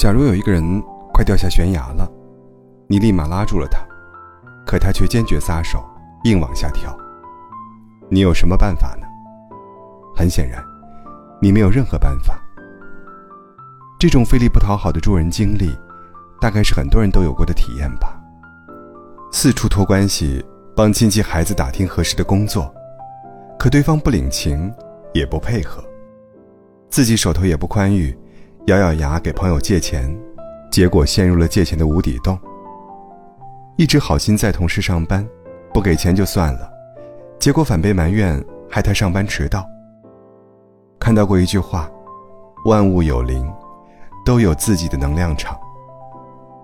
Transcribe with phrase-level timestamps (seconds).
[0.00, 2.10] 假如有一个人快掉下悬崖了，
[2.88, 3.80] 你立马拉住了他，
[4.64, 5.84] 可他却坚决撒手，
[6.24, 6.96] 硬往下跳。
[8.08, 9.06] 你有什么办法呢？
[10.16, 10.64] 很显然，
[11.38, 12.34] 你没有任何办法。
[13.98, 15.70] 这种费力不讨好的助人经历，
[16.40, 18.18] 大概是很多人都有过的体验吧。
[19.30, 20.42] 四处托关系
[20.74, 22.74] 帮亲戚孩子打听合适的工作，
[23.58, 24.72] 可对方不领情，
[25.12, 25.84] 也不配合，
[26.88, 28.18] 自己手头也不宽裕。
[28.66, 30.14] 咬咬牙给朋友借钱，
[30.70, 32.38] 结果陷入了借钱的无底洞。
[33.76, 35.26] 一直好心在同事上班，
[35.72, 36.70] 不给钱就算了，
[37.38, 39.66] 结果反被埋怨害他上班迟到。
[40.98, 41.88] 看到过一句话
[42.66, 43.50] ：“万物有灵，
[44.24, 45.58] 都有自己的能量场，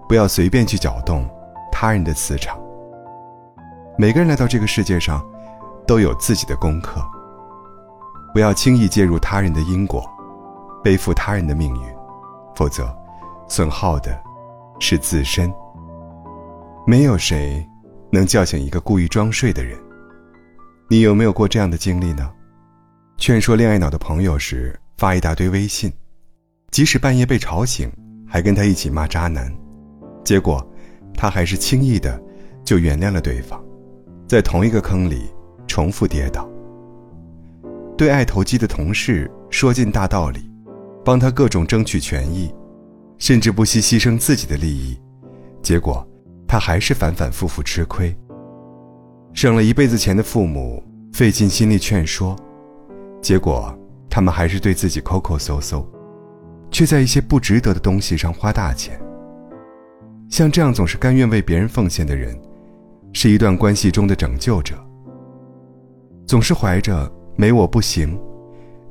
[0.07, 1.27] 不要随便去搅动
[1.73, 2.59] 他人的磁场。”
[3.97, 5.27] 每个人来到这个世界上，
[5.87, 7.01] 都有自己的功课，
[8.35, 10.05] 不要轻易介入他人的因果。
[10.87, 11.83] 背负他人的命运，
[12.55, 12.97] 否则，
[13.49, 14.17] 损耗的
[14.79, 15.53] 是自身。
[16.87, 17.69] 没有谁
[18.13, 19.77] 能叫醒一个故意装睡的人。
[20.89, 22.33] 你有没有过这样的经历呢？
[23.19, 25.93] 劝说恋爱脑的朋友时发一大堆微信，
[26.71, 27.91] 即使半夜被吵醒，
[28.25, 29.53] 还跟他一起骂渣男，
[30.23, 30.65] 结果
[31.17, 32.23] 他还是轻易的
[32.65, 33.61] 就原谅了对方，
[34.29, 35.29] 在同一个坑里
[35.67, 36.49] 重复跌倒。
[37.99, 40.49] 对爱投机的同事说尽大道理。
[41.07, 42.53] 帮他各种争取权益，
[43.17, 45.01] 甚至不惜牺牲自己的利益，
[45.63, 46.05] 结果
[46.49, 48.13] 他还是反反复复吃亏。
[49.33, 52.35] 省了一辈子钱的父母费尽心力劝说，
[53.23, 53.73] 结果
[54.11, 55.89] 他们还是对自己抠抠搜搜，
[56.73, 59.01] 却在一些不值得的东西上花大钱。
[60.29, 62.37] 像这样总是甘愿为别人奉献的人，
[63.13, 64.75] 是一段关系中的拯救者。
[66.27, 68.21] 总是怀着没我不行，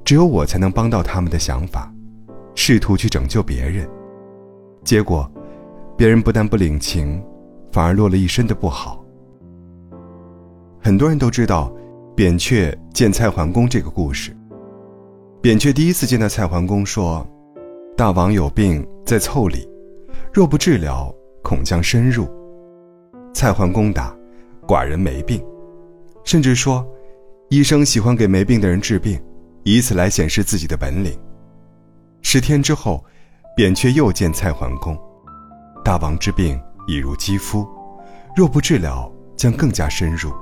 [0.06, 1.92] 只有我才能帮到他们的想法。
[2.56, 3.88] 试图去拯救别人，
[4.84, 5.30] 结果，
[5.98, 7.22] 别人不但不领情，
[7.72, 9.04] 反而落了一身的不好。
[10.80, 11.72] 很多人都知道，
[12.16, 14.36] 扁鹊见蔡桓公这个故事。
[15.42, 17.28] 扁鹊第一次见到蔡桓公，说
[17.98, 19.68] ：“大王有病在腠理，
[20.34, 22.28] 若不治疗，恐将深入。”
[23.34, 24.16] 蔡桓公答
[24.66, 25.44] ：“寡人没病。”
[26.24, 26.88] 甚至说
[27.50, 29.22] ：“医生喜欢给没病的人治病，
[29.64, 31.12] 以此来显示自己的本领。”
[32.28, 33.06] 十天之后，
[33.56, 34.98] 扁鹊又见蔡桓公，
[35.84, 37.64] 大王之病已如肌肤，
[38.36, 40.34] 若不治疗，将更加深入。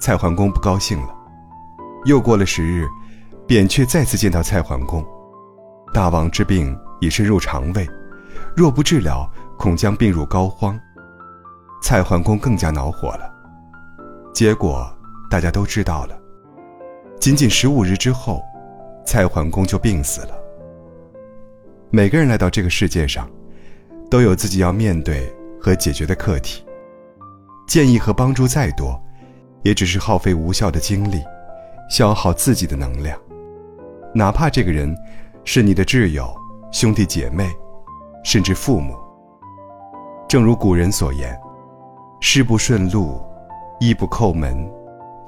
[0.00, 1.14] 蔡桓公不高兴了。
[2.04, 2.84] 又过了十日，
[3.46, 5.06] 扁鹊再次见到蔡桓公，
[5.94, 7.88] 大王之病已深入肠胃，
[8.56, 9.24] 若不治疗，
[9.56, 10.76] 恐将病入膏肓。
[11.80, 13.32] 蔡桓公更加恼火了。
[14.34, 14.84] 结果
[15.30, 16.18] 大家都知道了。
[17.20, 18.42] 仅仅十五日之后，
[19.06, 20.36] 蔡桓公就病死了。
[21.90, 23.28] 每个人来到这个世界上，
[24.10, 26.64] 都有自己要面对和解决的课题。
[27.68, 29.00] 建议和帮助再多，
[29.62, 31.22] 也只是耗费无效的精力，
[31.88, 33.18] 消耗自己的能量。
[34.14, 34.94] 哪怕这个人
[35.44, 36.34] 是你的挚友、
[36.72, 37.48] 兄弟姐妹，
[38.24, 38.96] 甚至父母。
[40.28, 41.38] 正如古人所言
[42.20, 43.20] ：“事不顺路，
[43.78, 44.68] 衣不叩门，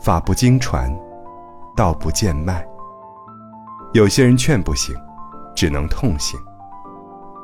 [0.01, 0.93] 法不经传，
[1.77, 2.67] 道不见脉。”
[3.95, 4.95] 有些人劝不醒，
[5.55, 6.39] 只能痛醒。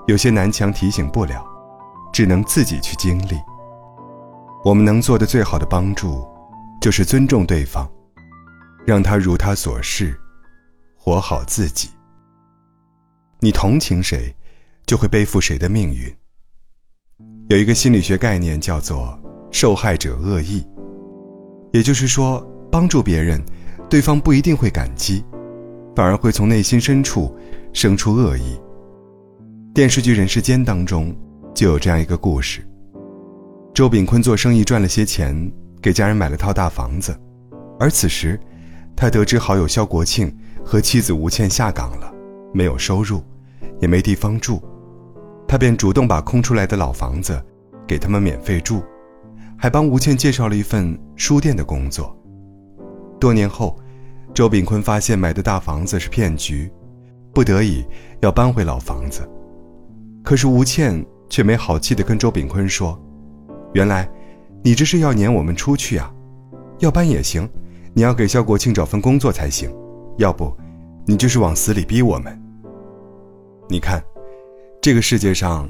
[0.07, 1.45] 有些南墙提醒不了，
[2.13, 3.41] 只能自己去经历。
[4.65, 6.27] 我们能做的最好的帮助，
[6.81, 7.91] 就是尊重对方，
[8.87, 10.19] 让他如他所示，
[10.97, 11.89] 活好自己。
[13.41, 14.35] 你同情谁，
[14.87, 16.15] 就会背负谁的命运。
[17.49, 19.19] 有一个心理学概念叫做
[19.53, 20.67] “受害者恶意”，
[21.73, 22.41] 也就是说，
[22.71, 23.43] 帮助别人，
[23.91, 25.23] 对方不一定会感激，
[25.95, 27.35] 反而会从内心深处
[27.75, 28.59] 生出恶意。
[29.75, 31.13] 电视剧《人世间》当中
[31.53, 32.65] 就有这样一个故事：
[33.75, 35.53] 周秉昆做生意赚了些钱，
[35.83, 37.13] 给家人买了套大房子，
[37.81, 38.39] 而此时，
[38.95, 40.33] 他得知好友肖国庆
[40.65, 42.15] 和妻子吴倩下岗了，
[42.53, 43.21] 没有收入，
[43.81, 44.63] 也没地方住，
[45.49, 47.45] 他便主动把空出来的老房子
[47.85, 48.81] 给他们免费住，
[49.59, 52.17] 还帮吴倩介绍了一份书店的工作。
[53.19, 53.77] 多年后，
[54.33, 56.71] 周秉昆发现买的大房子是骗局，
[57.33, 57.85] 不得已
[58.21, 59.29] 要搬回老房子。
[60.25, 62.99] 可是吴倩却没好气地跟周炳坤说
[63.75, 64.11] ：“原来，
[64.63, 66.11] 你这是要撵我们出去啊？
[66.79, 67.47] 要搬也行，
[67.93, 69.71] 你要给肖国庆找份工作才行，
[70.17, 70.51] 要不，
[71.07, 72.43] 你就是往死里逼我们。
[73.69, 74.03] 你看，
[74.81, 75.69] 这个世界上，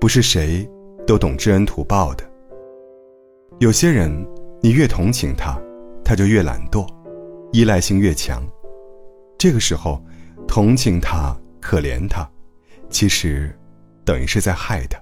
[0.00, 0.68] 不是谁
[1.06, 2.28] 都懂知恩图报的。
[3.60, 4.10] 有些人，
[4.60, 5.56] 你越同情他，
[6.04, 6.84] 他就越懒惰，
[7.52, 8.42] 依赖性越强。
[9.38, 10.04] 这个时候，
[10.48, 12.28] 同情他，可怜他，
[12.90, 13.56] 其实……”
[14.04, 14.98] 等于是在害他。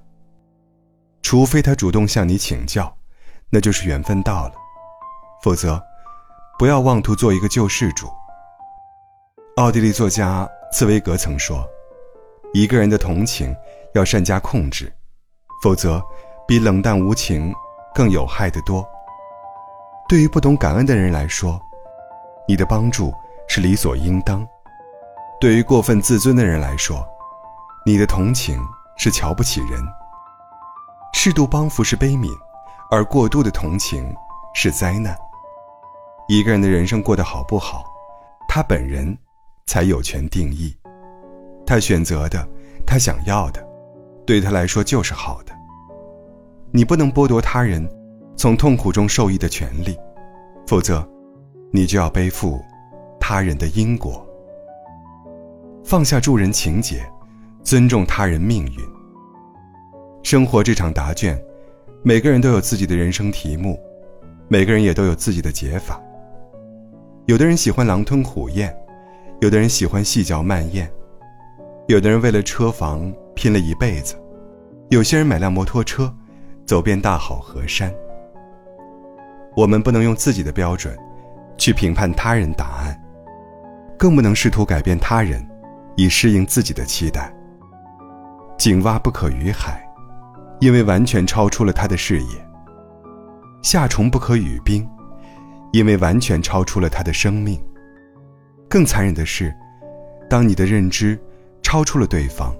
[1.23, 2.94] 除非他主动向你请教，
[3.50, 4.55] 那就是缘分到了；
[5.43, 5.82] 否则，
[6.58, 8.08] 不要妄图做一个救世主。
[9.56, 11.69] 奥地利作家茨威格曾说
[12.55, 13.55] ：“一个人的同情
[13.94, 14.93] 要善加控制，
[15.62, 16.02] 否则
[16.49, 17.52] 比冷淡无情
[17.94, 18.87] 更有害得多。”
[20.08, 21.61] 对于不懂感恩的人来说，
[22.49, 23.12] 你的帮助
[23.47, 24.44] 是理所应当；
[25.41, 27.06] 对于过分自尊的人来说，
[27.87, 28.58] 你的同情
[29.02, 29.82] 是瞧不起人。
[31.14, 32.31] 适度帮扶是悲悯，
[32.91, 34.14] 而过度的同情
[34.55, 35.17] 是灾难。
[36.29, 37.82] 一个人的人生过得好不好，
[38.47, 39.17] 他本人
[39.67, 40.76] 才有权定义。
[41.67, 42.47] 他选择的，
[42.87, 43.67] 他想要的，
[44.26, 45.52] 对他来说就是好的。
[46.70, 47.88] 你不能剥夺他人
[48.37, 49.99] 从痛苦中受益的权利，
[50.67, 51.08] 否则，
[51.73, 52.62] 你就要背负
[53.19, 54.26] 他人的因果。
[55.82, 57.11] 放下助人情节，
[57.62, 58.79] 尊重他人命运。
[60.23, 61.41] 生活这场答卷，
[62.03, 63.79] 每个人都有自己的人生题目，
[64.49, 66.01] 每个人也都有自己的解法。
[67.27, 68.75] 有的人喜欢狼吞虎咽，
[69.41, 70.91] 有的人喜欢细嚼慢咽，
[71.87, 74.15] 有的人为了车房拼了一辈子，
[74.89, 76.12] 有些人买辆摩托车，
[76.67, 77.93] 走遍大好河山。
[79.57, 80.97] 我们不能用自己的标准，
[81.57, 83.01] 去评判他人答案，
[83.99, 85.47] 更不能试图改变他人，
[85.97, 87.33] 以适应自己的期待。
[88.61, 89.83] 井蛙不可与海。
[90.61, 92.49] 因为完全超出了他的视野。
[93.62, 94.87] 夏虫不可语冰，
[95.73, 97.59] 因为完全超出了他的生命。
[98.69, 99.51] 更残忍的是，
[100.29, 101.19] 当你的认知
[101.62, 102.55] 超出了对方，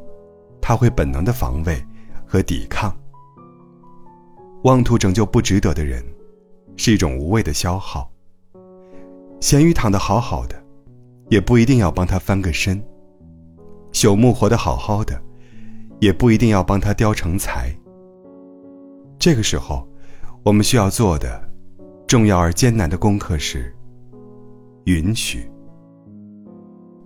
[0.62, 1.79] 他会本能的防卫
[2.26, 2.91] 和抵抗。
[4.64, 6.02] 妄图拯救不值得的人，
[6.79, 8.11] 是一种无谓的消耗。
[9.38, 10.56] 咸鱼躺得好好的，
[11.29, 12.79] 也不一定要帮他翻个身；
[13.93, 15.23] 朽木活得好好的，
[16.00, 17.75] 也不一定要帮他雕成才。
[19.19, 19.87] 这个时候，
[20.43, 21.41] 我们需要做的
[22.06, 23.75] 重要而艰难的功课是：
[24.85, 25.49] 允许。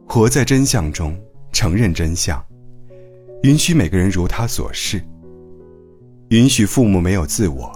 [0.06, 1.18] 活在真相中，
[1.52, 2.40] 承认真相，
[3.42, 5.02] 允许每个人如他所示。
[6.28, 7.72] 允许父母没有自我，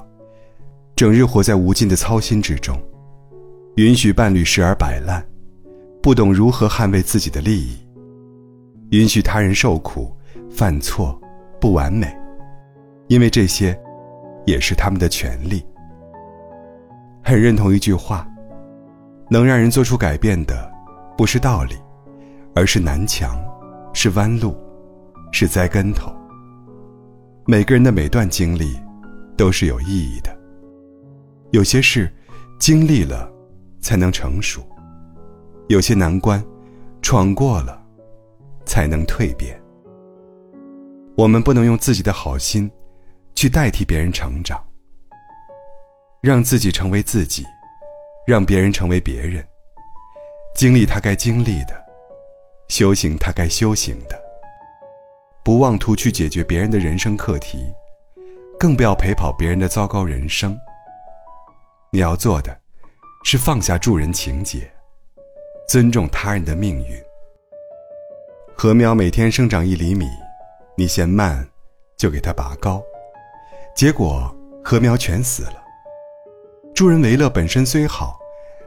[0.94, 2.76] 整日活在无尽的操心之中；
[3.76, 5.25] 允许伴侣时而摆烂，
[6.00, 7.76] 不懂如何捍卫自己的利益；
[8.91, 10.17] 允许他人受苦、
[10.50, 11.20] 犯错、
[11.60, 12.06] 不完美，
[13.08, 13.78] 因为这些。
[14.46, 15.62] 也是他们的权利。
[17.22, 18.26] 很认同一句话：
[19.28, 20.72] 能让人做出改变的，
[21.18, 21.74] 不是道理，
[22.54, 23.38] 而是南墙，
[23.92, 24.56] 是弯路，
[25.32, 26.10] 是栽跟头。
[27.44, 28.74] 每个人的每段经历，
[29.36, 30.34] 都是有意义的。
[31.50, 32.10] 有些事，
[32.58, 33.30] 经历了，
[33.82, 34.62] 才能成熟；
[35.68, 36.42] 有些难关，
[37.02, 37.78] 闯过了，
[38.64, 39.57] 才能蜕变。
[41.19, 42.70] 我们不能用自己的好心。
[43.35, 44.61] 去代替别人成长，
[46.20, 47.44] 让自己成为自己，
[48.26, 49.47] 让别人成为别人。
[50.56, 51.81] 经历他该经历的，
[52.69, 54.20] 修行他该修行的。
[55.44, 57.73] 不妄图去解决别人的人生课题，
[58.59, 60.59] 更不要陪跑别人的糟糕人生。
[61.93, 62.61] 你要做的，
[63.23, 64.69] 是放下助人情节，
[65.69, 67.00] 尊重他人的命运。
[68.56, 70.08] 禾苗每天生长一厘米，
[70.79, 71.44] 你嫌慢，
[71.97, 72.81] 就给它拔高。
[73.75, 74.32] 结果，
[74.63, 75.61] 禾苗全死了。
[76.73, 78.17] 助人为乐本身虽好，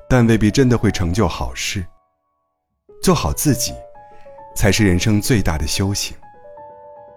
[0.10, 1.86] 但未必真的会成就好事。
[3.02, 3.74] 做好自己，
[4.54, 6.14] 才是人生最大的修行。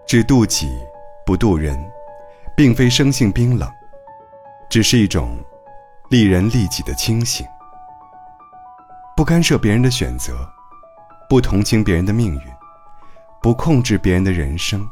[0.07, 0.71] 只渡己
[1.25, 1.77] 不渡人，
[2.55, 3.69] 并非生性冰冷，
[4.69, 5.37] 只是一种
[6.09, 7.45] 利人利己的清醒。
[9.13, 10.49] 不干涉别人的选择，
[11.27, 12.41] 不同情别人的命运，
[13.45, 14.89] 不控制别人的人生，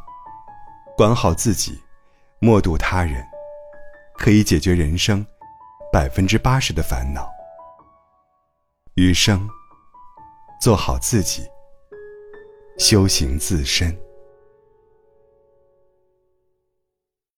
[0.95, 1.81] 管好自己。
[2.37, 3.25] 莫度他人，
[4.13, 5.25] 可以解决人生
[5.91, 7.27] 百分之八十的烦恼。
[8.93, 9.49] 余生，
[10.61, 11.41] 做好自己，
[12.77, 13.91] 修行自身。